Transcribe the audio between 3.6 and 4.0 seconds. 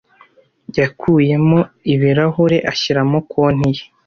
ye.